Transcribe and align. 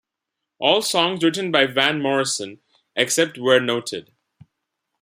All 0.57 0.81
songs 0.81 1.23
written 1.23 1.51
by 1.51 1.67
Van 1.67 2.01
Morrison, 2.01 2.59
except 2.95 3.37
where 3.37 3.59
noted. 3.61 4.11